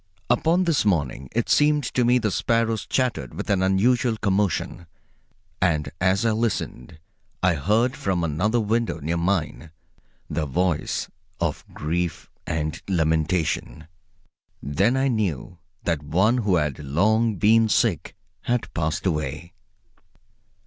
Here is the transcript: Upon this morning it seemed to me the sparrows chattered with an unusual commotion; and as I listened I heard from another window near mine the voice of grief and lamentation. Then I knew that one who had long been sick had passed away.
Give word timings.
Upon 0.31 0.63
this 0.63 0.83
morning 0.83 1.29
it 1.31 1.47
seemed 1.47 1.83
to 1.83 2.03
me 2.03 2.17
the 2.17 2.31
sparrows 2.31 2.87
chattered 2.87 3.35
with 3.35 3.51
an 3.51 3.61
unusual 3.61 4.17
commotion; 4.17 4.87
and 5.61 5.91
as 6.01 6.25
I 6.25 6.31
listened 6.31 6.97
I 7.43 7.53
heard 7.53 7.95
from 7.95 8.23
another 8.23 8.59
window 8.59 8.99
near 8.99 9.17
mine 9.17 9.69
the 10.27 10.47
voice 10.47 11.07
of 11.39 11.63
grief 11.71 12.31
and 12.47 12.81
lamentation. 12.87 13.87
Then 14.59 14.97
I 14.97 15.07
knew 15.07 15.59
that 15.83 16.01
one 16.01 16.37
who 16.39 16.55
had 16.55 16.79
long 16.79 17.35
been 17.35 17.69
sick 17.69 18.15
had 18.45 18.73
passed 18.73 19.05
away. 19.05 19.53